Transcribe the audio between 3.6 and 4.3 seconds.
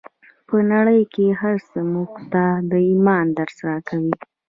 راکوي